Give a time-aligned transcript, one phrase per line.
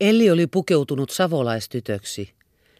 [0.00, 2.34] Elli oli pukeutunut savolaistytöksi.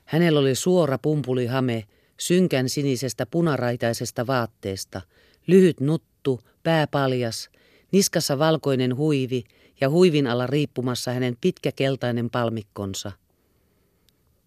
[0.05, 1.85] Hänellä oli suora pumpulihame
[2.19, 5.01] synkän sinisestä punaraitaisesta vaatteesta,
[5.47, 7.51] lyhyt nuttu, pää paljas,
[7.93, 9.45] niskassa valkoinen huivi
[9.81, 13.13] ja huivin alla riippumassa hänen pitkä keltainen palmikkonsa.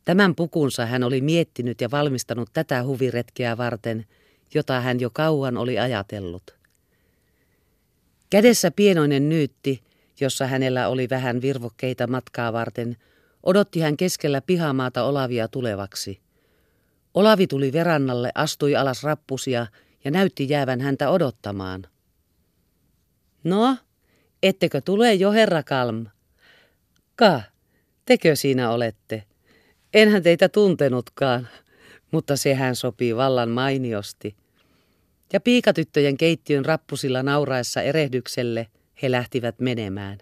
[0.05, 4.05] Tämän pukunsa hän oli miettinyt ja valmistanut tätä huviretkeä varten,
[4.54, 6.55] jota hän jo kauan oli ajatellut.
[8.29, 9.81] Kädessä pienoinen nyytti,
[10.21, 12.97] jossa hänellä oli vähän virvokkeita matkaa varten,
[13.43, 16.20] odotti hän keskellä pihamaata Olavia tulevaksi.
[17.13, 19.67] Olavi tuli verannalle, astui alas rappusia
[20.03, 21.85] ja näytti jäävän häntä odottamaan.
[23.44, 23.77] No,
[24.44, 26.05] ettekö tule jo, herra Kalm?
[27.16, 27.41] Ka,
[28.05, 29.23] tekö siinä olette?
[29.94, 31.47] Enhän teitä tuntenutkaan,
[32.11, 34.36] mutta sehän sopii vallan mainiosti.
[35.33, 38.67] Ja piikatyttöjen keittiön rappusilla nauraessa erehdykselle
[39.02, 40.17] he lähtivät menemään.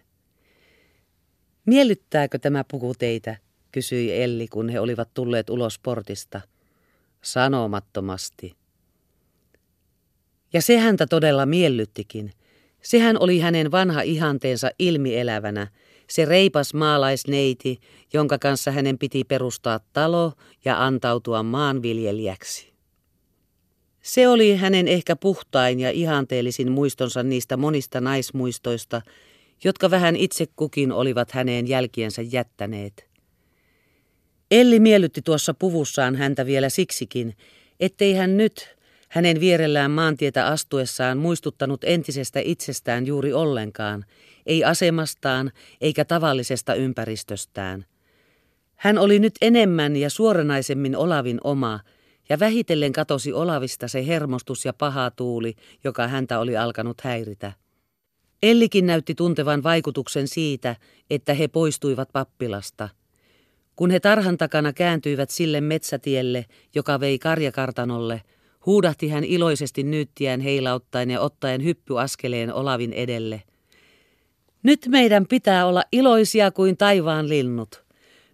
[1.66, 3.38] Miellyttääkö tämä puku teitä,
[3.72, 6.42] kysyi Elli, kun he olivat tulleet ulos portista.
[7.22, 8.56] Sanomattomasti.
[10.54, 12.32] Ja se häntä todella miellyttikin.
[12.82, 15.68] Sehän oli hänen vanha ihanteensa ilmielävänä,
[16.10, 17.80] se reipas maalaisneiti,
[18.14, 20.34] jonka kanssa hänen piti perustaa talo
[20.66, 22.77] ja antautua maanviljelijäksi.
[24.08, 29.02] Se oli hänen ehkä puhtain ja ihanteellisin muistonsa niistä monista naismuistoista,
[29.64, 33.08] jotka vähän itse kukin olivat häneen jälkiensä jättäneet.
[34.52, 37.36] Elli miellytti tuossa puvussaan häntä vielä siksikin,
[37.80, 38.76] ettei hän nyt
[39.10, 44.06] hänen vierellään maantietä astuessaan muistuttanut entisestä itsestään juuri ollenkaan,
[44.46, 47.86] ei asemastaan eikä tavallisesta ympäristöstään.
[48.76, 51.80] Hän oli nyt enemmän ja suoranaisemmin Olavin oma,
[52.30, 57.54] ja vähitellen katosi Olavista se hermostus ja paha tuuli, joka häntä oli alkanut häiritä.
[58.44, 60.76] Ellikin näytti tuntevan vaikutuksen siitä,
[61.10, 62.90] että he poistuivat pappilasta.
[63.76, 68.22] Kun he tarhan takana kääntyivät sille metsätielle, joka vei karjakartanolle,
[68.66, 73.44] huudahti hän iloisesti nyyttiään heilauttaen ja ottaen hyppyaskeleen Olavin edelle.
[74.64, 77.84] Nyt meidän pitää olla iloisia kuin taivaan linnut.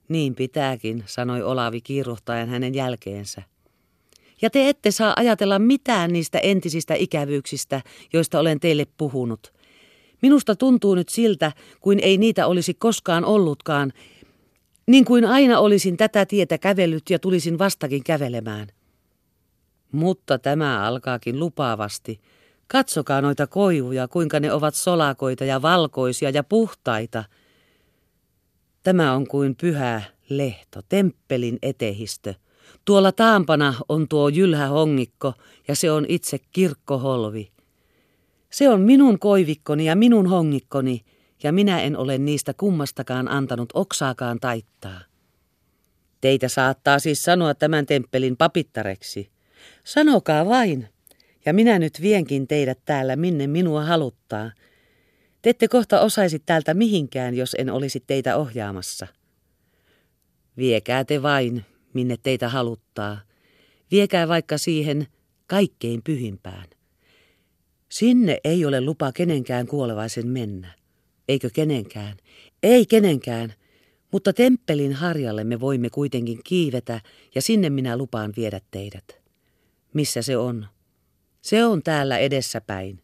[0.09, 3.52] Niin pitääkin, sanoi Olavi kiiruhtaen hänen jälkeensä.
[4.41, 7.81] Ja te ette saa ajatella mitään niistä entisistä ikävyyksistä,
[8.13, 9.53] joista olen teille puhunut.
[10.21, 13.93] Minusta tuntuu nyt siltä, kuin ei niitä olisi koskaan ollutkaan,
[14.87, 18.67] niin kuin aina olisin tätä tietä kävellyt ja tulisin vastakin kävelemään.
[19.91, 22.21] Mutta tämä alkaakin lupaavasti.
[22.67, 27.23] Katsokaa noita koivuja, kuinka ne ovat solakoita ja valkoisia ja puhtaita.
[28.83, 32.33] Tämä on kuin pyhä lehto, temppelin etehistö.
[32.85, 35.33] Tuolla taampana on tuo jylhä hongikko
[35.67, 37.51] ja se on itse kirkkoholvi.
[38.49, 41.05] Se on minun koivikkoni ja minun hongikkoni,
[41.43, 44.99] ja minä en ole niistä kummastakaan antanut oksaakaan taittaa.
[46.21, 49.29] Teitä saattaa siis sanoa tämän temppelin papittareksi.
[49.83, 50.87] Sanokaa vain,
[51.45, 54.51] ja minä nyt vienkin teidät täällä, minne minua haluttaa.
[55.41, 59.07] Te ette kohta osaisi täältä mihinkään, jos en olisi teitä ohjaamassa.
[60.57, 63.21] Viekää te vain, minne teitä haluttaa.
[63.91, 65.07] Viekää vaikka siihen
[65.47, 66.65] kaikkein pyhimpään.
[67.89, 70.73] Sinne ei ole lupa kenenkään kuolevaisen mennä.
[71.29, 72.17] Eikö kenenkään?
[72.63, 73.53] Ei kenenkään.
[74.11, 77.01] Mutta temppelin harjalle me voimme kuitenkin kiivetä
[77.35, 79.21] ja sinne minä lupaan viedä teidät.
[79.93, 80.67] Missä se on?
[81.41, 83.02] Se on täällä edessäpäin.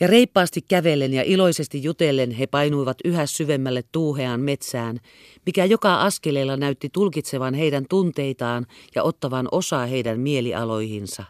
[0.00, 5.00] Ja reippaasti kävellen ja iloisesti jutellen he painuivat yhä syvemmälle tuuheaan metsään,
[5.46, 11.24] mikä joka askeleella näytti tulkitsevan heidän tunteitaan ja ottavan osaa heidän mielialoihinsa.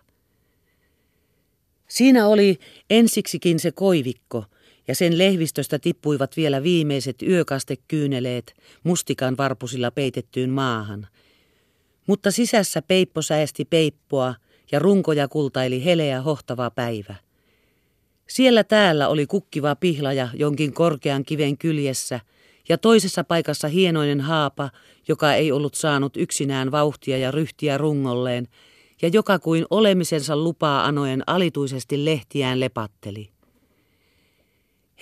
[1.89, 2.59] Siinä oli
[2.91, 4.45] ensiksikin se koivikko,
[4.89, 11.07] ja sen lehvistöstä tippuivat vielä viimeiset yökastekyyneleet mustikan varpusilla peitettyyn maahan.
[12.07, 14.35] Mutta sisässä peippo säesti peippoa
[14.73, 17.26] ja runkoja kultaili heleä hohtava päivä.
[18.29, 22.21] Siellä täällä oli kukkiva pihlaja jonkin korkean kiven kyljessä
[22.69, 24.71] ja toisessa paikassa hienoinen haapa,
[25.09, 28.49] joka ei ollut saanut yksinään vauhtia ja ryhtiä rungolleen,
[29.03, 33.29] ja joka kuin olemisensa lupaa anoen alituisesti lehtiään lepatteli.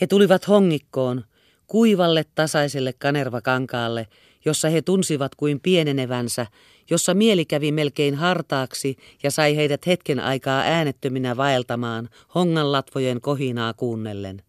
[0.01, 1.25] He tulivat hongikkoon,
[1.67, 4.07] kuivalle tasaiselle kanervakankaalle,
[4.45, 6.47] jossa he tunsivat kuin pienenevänsä,
[6.91, 14.43] jossa mieli kävi melkein hartaaksi ja sai heidät hetken aikaa äänettöminä vaeltamaan honganlatvojen kohinaa kuunnellen.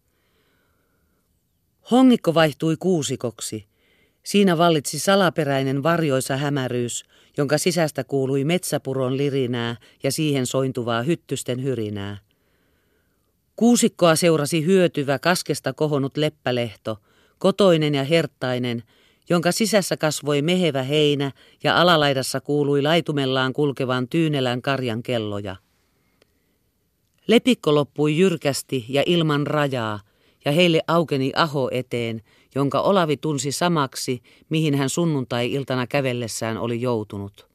[1.90, 3.66] Hongikko vaihtui kuusikoksi.
[4.22, 7.04] Siinä vallitsi salaperäinen varjoisa hämäryys,
[7.36, 12.18] jonka sisästä kuului metsäpuron lirinää ja siihen sointuvaa hyttysten hyrinää.
[13.56, 16.98] Kuusikkoa seurasi hyötyvä kaskesta kohonnut leppälehto,
[17.38, 18.82] kotoinen ja herttainen,
[19.28, 21.32] jonka sisässä kasvoi mehevä heinä
[21.64, 25.56] ja alalaidassa kuului laitumellaan kulkevan tyynelän karjan kelloja.
[27.26, 30.00] Lepikko loppui jyrkästi ja ilman rajaa,
[30.44, 32.22] ja heille aukeni aho eteen,
[32.54, 37.48] jonka Olavi tunsi samaksi, mihin hän sunnuntai-iltana kävellessään oli joutunut.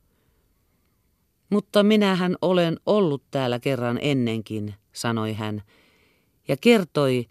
[1.50, 5.62] Mutta minähän olen ollut täällä kerran ennenkin, sanoi hän,
[6.48, 7.26] ja kertoi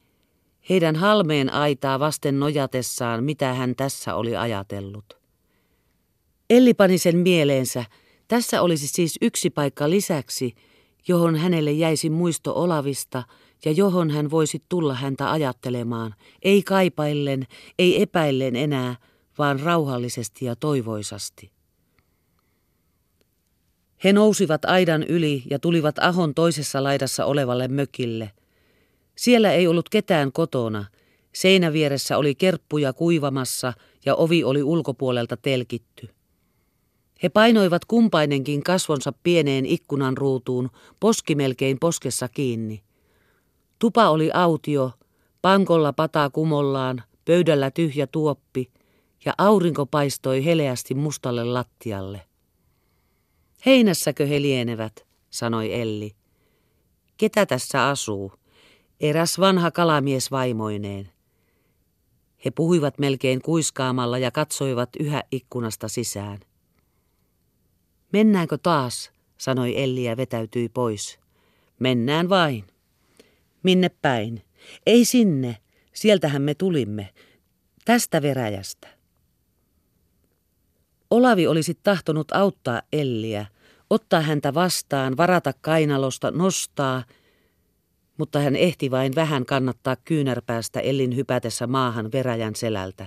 [0.71, 5.21] heidän halmeen aitaa vasten nojatessaan, mitä hän tässä oli ajatellut.
[6.51, 7.85] Elli pani sen mieleensä,
[8.29, 10.55] tässä olisi siis yksi paikka lisäksi,
[11.09, 13.23] johon hänelle jäisi muisto Olavista
[13.65, 17.47] ja johon hän voisi tulla häntä ajattelemaan, ei kaipaillen,
[17.79, 18.97] ei epäillen enää,
[19.39, 21.51] vaan rauhallisesti ja toivoisasti.
[24.05, 28.31] He nousivat aidan yli ja tulivat ahon toisessa laidassa olevalle mökille.
[29.21, 30.85] Siellä ei ollut ketään kotona.
[31.35, 33.73] Seinävieressä oli kerppuja kuivamassa
[34.05, 36.09] ja ovi oli ulkopuolelta telkitty.
[37.23, 40.71] He painoivat kumpainenkin kasvonsa pieneen ikkunan ruutuun,
[41.01, 42.83] poski melkein poskessa kiinni.
[43.79, 44.93] Tupa oli autio,
[45.43, 48.71] pankolla pata kumollaan, pöydällä tyhjä tuoppi,
[49.25, 52.23] ja aurinko paistoi heleästi mustalle lattialle.
[53.67, 56.13] Heinässäkö he lienevät, sanoi Elli.
[57.17, 58.40] Ketä tässä asuu?
[59.01, 61.13] Eräs vanha kalamies vaimoineen.
[62.45, 66.39] He puhuivat melkein kuiskaamalla ja katsoivat yhä ikkunasta sisään.
[68.13, 71.19] Mennäänkö taas, sanoi Elli ja vetäytyi pois.
[71.79, 72.65] Mennään vain.
[73.63, 74.43] Minne päin?
[74.87, 75.57] Ei sinne.
[75.93, 77.09] Sieltähän me tulimme.
[77.85, 78.89] Tästä veräjästä.
[81.11, 83.47] Olavi olisi tahtonut auttaa Elliä,
[83.91, 87.05] ottaa häntä vastaan, varata kainalosta, nostaa,
[88.21, 93.07] mutta hän ehti vain vähän kannattaa kyynärpäästä Ellin hypätessä maahan veräjän selältä.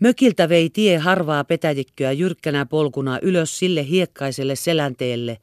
[0.00, 5.38] Mökiltä vei tie harvaa petäjikköä jyrkkänä polkuna ylös sille hiekkaiselle selänteelle,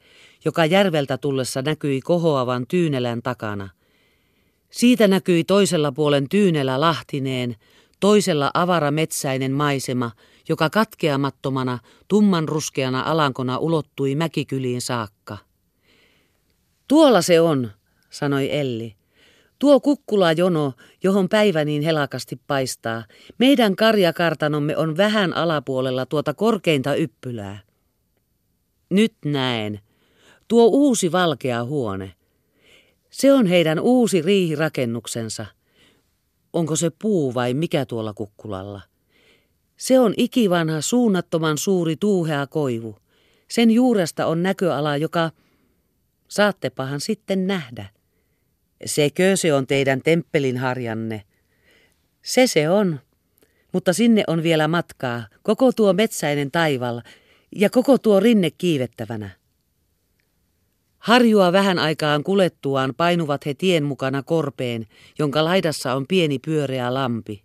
[0.45, 3.69] joka järveltä tullessa näkyi kohoavan tyynelän takana.
[4.69, 7.55] Siitä näkyi toisella puolen tyynelä lahtineen,
[7.99, 10.11] toisella avara metsäinen maisema,
[10.49, 15.46] joka katkeamattomana, tumman ruskeana alankona ulottui mäkikyliin saakka.
[16.87, 17.71] Tuolla se on,
[18.09, 18.95] sanoi Elli.
[19.59, 20.73] Tuo kukkulajono,
[21.03, 23.03] johon päivä niin helakasti paistaa.
[23.37, 27.59] Meidän karjakartanomme on vähän alapuolella tuota korkeinta yppylää.
[28.89, 29.79] Nyt näen.
[30.47, 32.13] Tuo uusi valkea huone.
[33.09, 35.45] Se on heidän uusi riihirakennuksensa.
[36.53, 38.81] Onko se puu vai mikä tuolla kukkulalla?
[39.77, 42.95] Se on ikivanha suunnattoman suuri tuuhea koivu.
[43.47, 45.31] Sen juuresta on näköala, joka...
[46.27, 47.85] Saattepahan sitten nähdä.
[48.85, 51.23] Sekö se on teidän temppelin harjanne?
[52.21, 52.99] Se se on,
[53.73, 57.01] mutta sinne on vielä matkaa, koko tuo metsäinen taival
[57.55, 59.29] ja koko tuo rinne kiivettävänä.
[60.99, 64.87] Harjua vähän aikaan kulettuaan painuvat he tien mukana korpeen,
[65.19, 67.43] jonka laidassa on pieni pyöreä lampi.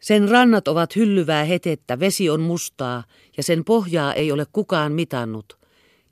[0.00, 3.04] Sen rannat ovat hyllyvää hetettä, vesi on mustaa
[3.36, 5.59] ja sen pohjaa ei ole kukaan mitannut.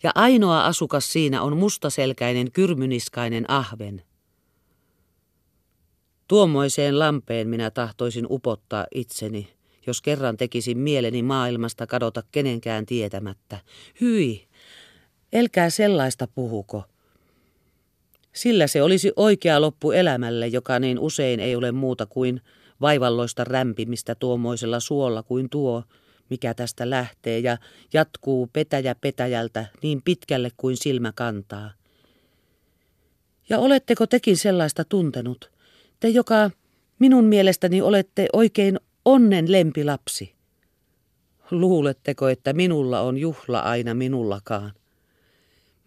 [0.02, 4.02] Ja ainoa asukas siinä on mustaselkäinen kyrmyniskainen ahven.
[6.28, 9.48] Tuommoiseen lampeen minä tahtoisin upottaa itseni,
[9.86, 13.58] jos kerran tekisin mieleni maailmasta kadota kenenkään tietämättä.
[14.00, 14.48] Hyi,
[15.32, 16.84] elkää sellaista puhuko.
[18.32, 22.40] Sillä se olisi oikea loppu elämälle, joka niin usein ei ole muuta kuin
[22.80, 25.82] vaivalloista rämpimistä tuommoisella suolla kuin tuo,
[26.30, 27.58] mikä tästä lähtee ja
[27.92, 31.70] jatkuu petäjä petäjältä niin pitkälle kuin silmä kantaa.
[33.48, 35.50] Ja oletteko tekin sellaista tuntenut?
[36.00, 36.50] Te, joka
[36.98, 40.34] minun mielestäni olette oikein onnen lempilapsi.
[41.50, 44.72] Luuletteko, että minulla on juhla aina minullakaan?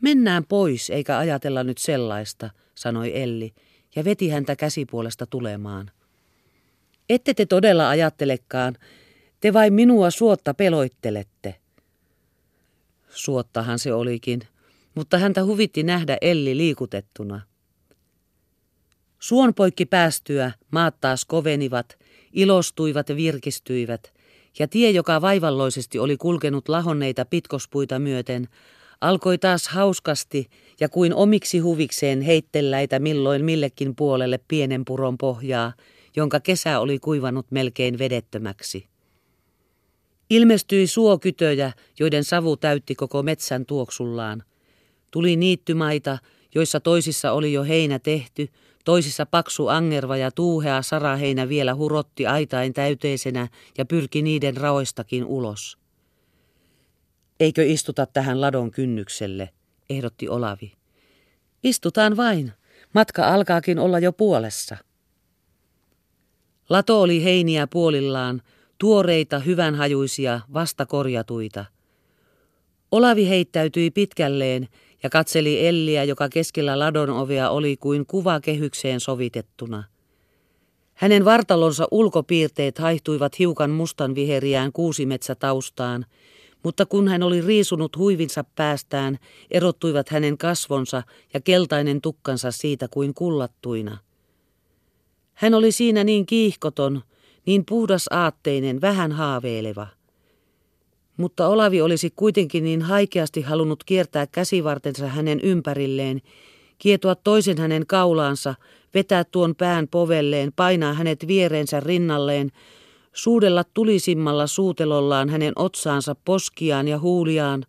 [0.02, 3.54] Mennään pois, eikä ajatella nyt sellaista, sanoi Elli
[3.96, 5.92] ja veti häntä käsipuolesta tulemaan.
[7.10, 8.78] Ette te todella ajattelekaan,
[9.42, 11.56] te vain minua suotta peloittelette.
[13.10, 14.42] Suottahan se olikin,
[14.96, 17.42] mutta häntä huvitti nähdä Elli liikutettuna.
[19.20, 21.98] Suon poikki päästyä maat taas kovenivat,
[22.34, 24.14] ilostuivat ja virkistyivät,
[24.60, 28.48] ja tie, joka vaivalloisesti oli kulkenut lahonneita pitkospuita myöten,
[29.02, 35.74] alkoi taas hauskasti ja kuin omiksi huvikseen heittelläitä milloin millekin puolelle pienen puron pohjaa,
[36.16, 38.91] jonka kesä oli kuivanut melkein vedettömäksi.
[40.32, 44.44] Ilmestyi suokytöjä, joiden savu täytti koko metsän tuoksullaan.
[45.12, 46.18] Tuli niittymaita,
[46.56, 48.48] joissa toisissa oli jo heinä tehty,
[48.86, 53.48] Toisissa paksu angerva ja tuuhea saraheinä vielä hurotti aitain täyteisenä
[53.78, 55.78] ja pyrki niiden raoistakin ulos.
[57.40, 59.50] Eikö istuta tähän ladon kynnykselle,
[59.90, 60.74] ehdotti Olavi.
[61.64, 62.52] Istutaan vain.
[62.94, 64.78] Matka alkaakin olla jo puolessa.
[66.70, 68.42] Lato oli heiniä puolillaan,
[68.82, 71.66] tuoreita, hyvänhajuisia, vasta korjatuita.
[72.92, 74.68] Olavi heittäytyi pitkälleen
[75.04, 79.84] ja katseli Elliä, joka keskellä ladon ovea oli kuin kuva kehykseen sovitettuna.
[80.94, 86.06] Hänen vartalonsa ulkopiirteet haihtuivat hiukan mustan viheriään kuusimetsätaustaan,
[86.64, 89.18] mutta kun hän oli riisunut huivinsa päästään,
[89.52, 93.98] erottuivat hänen kasvonsa ja keltainen tukkansa siitä kuin kullattuina.
[95.34, 97.02] Hän oli siinä niin kiihkoton,
[97.46, 99.88] niin puhdas aatteinen, vähän haaveileva.
[101.18, 106.22] Mutta Olavi olisi kuitenkin niin haikeasti halunnut kiertää käsivartensa hänen ympärilleen,
[106.78, 108.56] kietoa toisen hänen kaulaansa,
[108.94, 112.52] vetää tuon pään povelleen, painaa hänet viereensä rinnalleen,
[113.14, 117.66] suudella tulisimmalla suutelollaan hänen otsaansa, poskiaan ja huuliaan,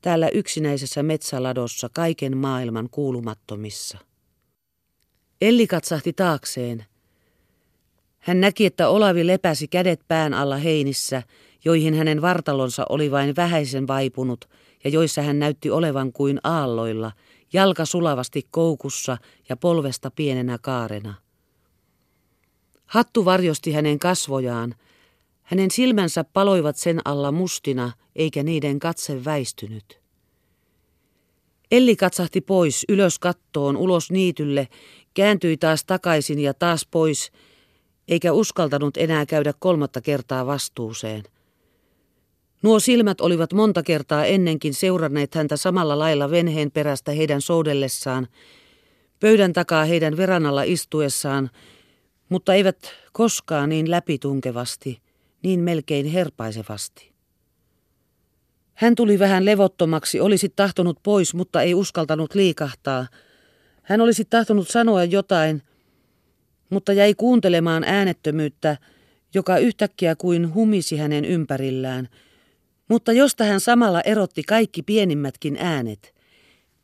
[0.00, 3.98] täällä yksinäisessä metsäladossa kaiken maailman kuulumattomissa.
[5.40, 6.84] Elli katsahti taakseen.
[8.28, 11.22] Hän näki, että Olavi lepäsi kädet pään alla heinissä,
[11.64, 14.48] joihin hänen vartalonsa oli vain vähäisen vaipunut
[14.84, 17.12] ja joissa hän näytti olevan kuin aalloilla,
[17.52, 19.18] jalka sulavasti koukussa
[19.48, 21.14] ja polvesta pienenä kaarena.
[22.86, 24.74] Hattu varjosti hänen kasvojaan.
[25.42, 30.00] Hänen silmänsä paloivat sen alla mustina, eikä niiden katse väistynyt.
[31.70, 34.68] Elli katsahti pois, ylös kattoon, ulos niitylle,
[35.14, 37.32] kääntyi taas takaisin ja taas pois,
[38.08, 41.22] eikä uskaltanut enää käydä kolmatta kertaa vastuuseen.
[42.62, 48.28] Nuo silmät olivat monta kertaa ennenkin seuranneet häntä samalla lailla venheen perästä heidän soudellessaan,
[49.20, 51.50] pöydän takaa heidän veranalla istuessaan,
[52.28, 52.78] mutta eivät
[53.12, 55.00] koskaan niin läpitunkevasti,
[55.42, 57.12] niin melkein herpaisevasti.
[58.74, 63.06] Hän tuli vähän levottomaksi, olisi tahtonut pois, mutta ei uskaltanut liikahtaa.
[63.82, 65.62] Hän olisi tahtonut sanoa jotain,
[66.70, 68.76] mutta jäi kuuntelemaan äänettömyyttä,
[69.34, 72.08] joka yhtäkkiä kuin humisi hänen ympärillään,
[72.88, 76.12] mutta josta hän samalla erotti kaikki pienimmätkin äänet–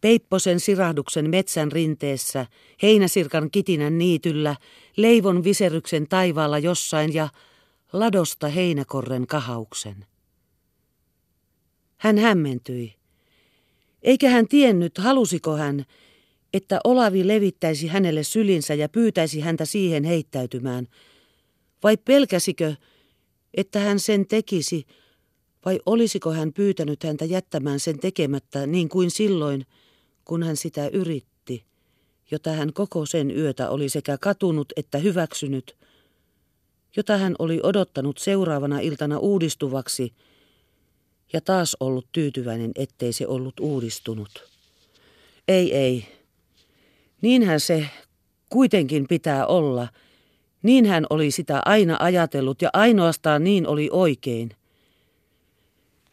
[0.05, 2.47] Peipposen sirahduksen metsän rinteessä,
[2.83, 4.57] heinäsirkan kitinän niityllä,
[4.97, 7.29] leivon viseryksen taivaalla jossain ja
[7.93, 10.07] ladosta heinäkorren kahauksen.
[11.97, 12.95] Hän hämmentyi.
[14.03, 15.85] Eikä hän tiennyt, halusiko hän,
[16.55, 20.89] että Olavi levittäisi hänelle sylinsä ja pyytäisi häntä siihen heittäytymään,
[21.83, 22.75] vai pelkäsikö,
[23.55, 24.87] että hän sen tekisi,
[25.65, 29.67] vai olisiko hän pyytänyt häntä jättämään sen tekemättä niin kuin silloin,
[30.25, 31.65] kun hän sitä yritti,
[32.31, 35.77] jota hän koko sen yötä oli sekä katunut että hyväksynyt,
[36.97, 40.13] jota hän oli odottanut seuraavana iltana uudistuvaksi
[41.33, 44.49] ja taas ollut tyytyväinen, ettei se ollut uudistunut.
[45.49, 46.24] Ei, ei.
[47.25, 47.87] Niinhän se
[48.51, 49.89] kuitenkin pitää olla.
[50.63, 54.51] Niin hän oli sitä aina ajatellut ja ainoastaan niin oli oikein–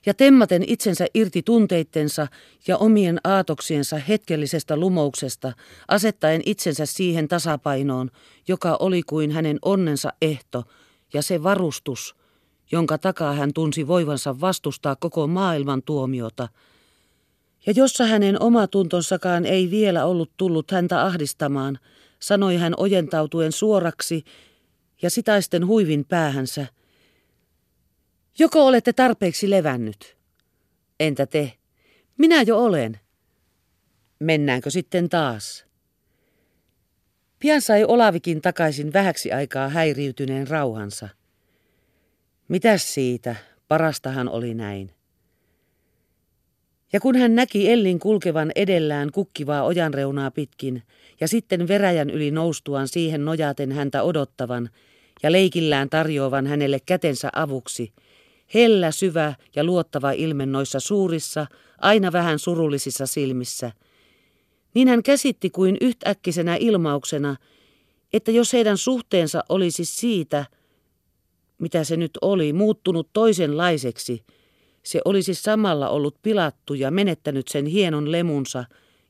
[0.06, 2.28] ja temmaten itsensä irti tunteittensa
[2.68, 5.54] ja omien aatoksiensa hetkellisestä lumouksesta,
[5.88, 8.12] asettaen itsensä siihen tasapainoon,
[8.48, 10.64] joka oli kuin hänen onnensa ehto
[11.14, 12.16] ja se varustus,
[12.72, 16.48] jonka takaa hän tunsi voivansa vastustaa koko maailman tuomiota,
[17.66, 21.80] ja jossa hänen omatuntonsakaan ei vielä ollut tullut häntä ahdistamaan,
[22.20, 24.24] sanoi hän ojentautuen suoraksi
[25.02, 26.66] ja sitaisten huivin päähänsä–
[28.40, 30.18] Joko olette tarpeeksi levännyt?
[31.00, 31.54] Entä te?
[32.18, 33.00] Minä jo olen.
[34.20, 35.66] Mennäänkö sitten taas?
[37.40, 41.10] Pian sai Olavikin takaisin vähäksi aikaa häiriytyneen rauhansa.
[42.48, 43.36] Mitäs siitä,
[43.68, 44.92] parastahan oli näin.
[46.94, 50.84] Ja kun hän näki Ellin kulkevan edellään kukkivaa ojanreunaa pitkin,
[51.20, 54.70] ja sitten veräjän yli noustuaan siihen nojaten häntä odottavan,
[55.24, 57.94] ja leikillään tarjoavan hänelle kätensä avuksi,
[58.54, 63.72] hellä, syvä ja luottava ilme noissa suurissa, aina vähän surullisissa silmissä.
[64.74, 67.36] Niin hän käsitti kuin yhtäkkisenä ilmauksena,
[68.14, 70.46] että jos heidän suhteensa olisi siitä,
[71.58, 74.24] mitä se nyt oli, muuttunut toisenlaiseksi,
[74.84, 78.66] se olisi samalla ollut pilattu ja menettänyt sen hienon lemunsa,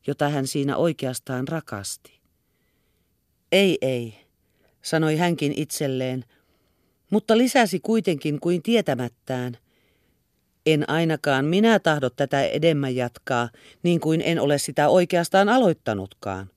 [0.08, 2.20] jota hän siinä oikeastaan rakasti.
[3.52, 4.14] Ei, ei,
[4.82, 6.26] sanoi hänkin itselleen,
[7.12, 9.58] mutta lisäsi kuitenkin kuin tietämättään.
[10.66, 13.50] En ainakaan minä tahdo tätä edemmän jatkaa,
[13.84, 16.50] niin kuin en ole sitä oikeastaan aloittanutkaan.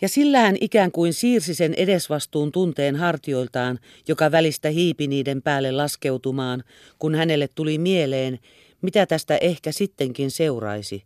[0.00, 5.72] Ja sillä hän ikään kuin siirsi sen edesvastuun tunteen hartioiltaan, joka välistä hiipi niiden päälle
[5.72, 6.64] laskeutumaan,
[6.98, 8.38] kun hänelle tuli mieleen,
[8.82, 11.04] mitä tästä ehkä sittenkin seuraisi.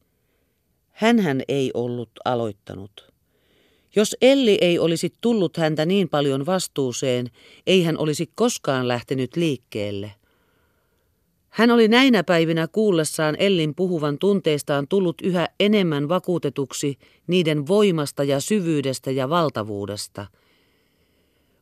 [0.91, 3.13] Hänhän ei ollut aloittanut.
[3.97, 7.31] Jos Elli ei olisi tullut häntä niin paljon vastuuseen,
[7.67, 10.11] ei hän olisi koskaan lähtenyt liikkeelle.
[11.59, 18.41] Hän oli näinä päivinä kuullessaan Ellin puhuvan tunteistaan tullut yhä enemmän vakuutetuksi niiden voimasta ja
[18.41, 20.27] syvyydestä ja valtavuudesta.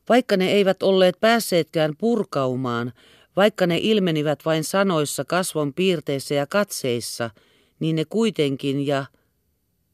[0.09, 2.93] Vaikka ne eivät olleet päässeetkään purkaumaan,
[3.35, 7.29] vaikka ne ilmenivät vain sanoissa, kasvon piirteissä ja katseissa,
[7.79, 9.05] niin ne kuitenkin ja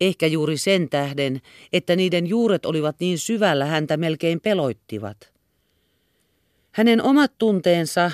[0.01, 1.41] ehkä juuri sen tähden,
[1.74, 5.33] että niiden juuret olivat niin syvällä häntä melkein peloittivat.
[6.72, 8.12] Hänen omat tunteensa,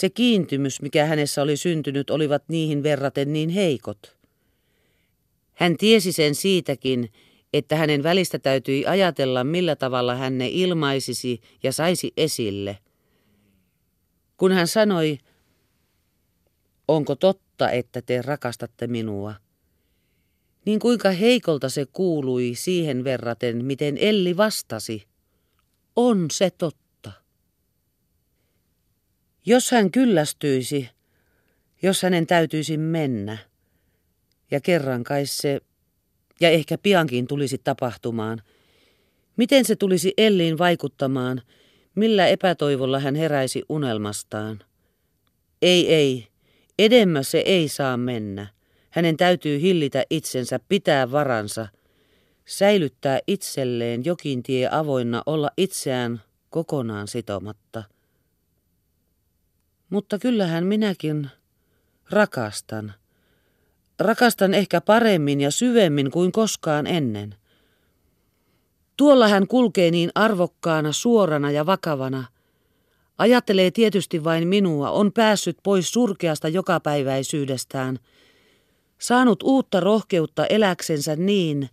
[0.00, 4.16] se kiintymys, mikä hänessä oli syntynyt, olivat niihin verraten niin heikot.
[5.52, 7.12] Hän tiesi sen siitäkin,
[7.52, 12.78] että hänen välistä täytyi ajatella, millä tavalla hän ne ilmaisisi ja saisi esille.
[14.36, 15.18] Kun hän sanoi,
[16.88, 19.34] onko totta, että te rakastatte minua,
[20.66, 25.02] niin kuinka heikolta se kuului siihen verraten, miten Elli vastasi,
[25.96, 26.89] on se totta.
[29.46, 30.88] Jos hän kyllästyisi,
[31.82, 33.38] jos hänen täytyisi mennä,
[34.50, 35.60] ja kerran kai se,
[36.40, 38.42] ja ehkä piankin tulisi tapahtumaan,
[39.36, 41.42] miten se tulisi Elliin vaikuttamaan,
[41.94, 44.60] millä epätoivolla hän heräisi unelmastaan.
[45.62, 46.28] Ei, ei,
[46.78, 48.46] edemmäs se ei saa mennä.
[48.90, 51.68] Hänen täytyy hillitä itsensä, pitää varansa,
[52.44, 57.84] säilyttää itselleen jokin tie avoinna, olla itseään kokonaan sitomatta.
[59.90, 61.30] Mutta kyllähän minäkin
[62.10, 62.94] rakastan.
[64.00, 67.34] Rakastan ehkä paremmin ja syvemmin kuin koskaan ennen.
[68.96, 72.24] Tuolla hän kulkee niin arvokkaana, suorana ja vakavana.
[73.18, 77.98] Ajattelee tietysti vain minua, on päässyt pois surkeasta jokapäiväisyydestään,
[78.98, 81.68] saanut uutta rohkeutta eläksensä niin,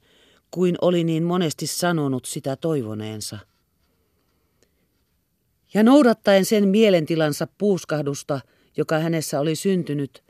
[0.52, 3.38] kuin oli niin monesti sanonut sitä toivoneensa.
[5.74, 8.40] Ja noudattaen sen mielentilansa puuskahdusta,
[8.78, 10.24] joka hänessä oli syntynyt,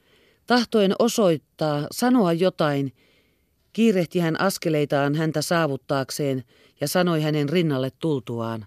[0.47, 2.93] tahtoen osoittaa, sanoa jotain,
[3.73, 6.43] kiirehti hän askeleitaan häntä saavuttaakseen
[6.82, 8.65] ja sanoi hänen rinnalle tultuaan.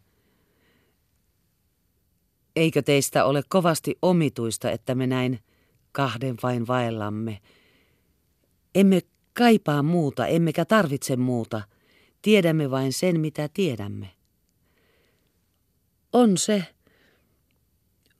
[2.56, 5.38] Eikö teistä ole kovasti omituista, että me näin
[5.92, 7.38] kahden vain vaellamme?
[8.74, 9.00] Emme
[9.33, 11.62] kaipaa muuta, emmekä tarvitse muuta.
[12.22, 14.19] Tiedämme vain sen, mitä tiedämme.
[16.12, 16.64] On se,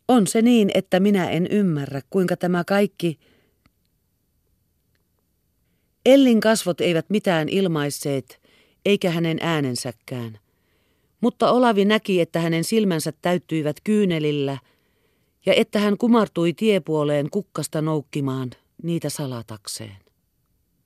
[0.09, 3.19] on se niin, että minä en ymmärrä, kuinka tämä kaikki...
[6.07, 8.41] Ellin kasvot eivät mitään ilmaisseet,
[8.85, 10.39] eikä hänen äänensäkään.
[11.21, 14.59] Mutta Olavi näki, että hänen silmänsä täyttyivät kyynelillä
[15.47, 18.51] ja että hän kumartui tiepuoleen kukkasta noukkimaan
[18.83, 20.10] niitä salatakseen.